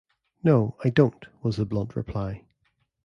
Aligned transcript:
"No, 0.43 0.77
I 0.83 0.89
don't," 0.89 1.27
was 1.43 1.57
the 1.57 1.65
blunt 1.65 1.95
reply. 1.95 2.43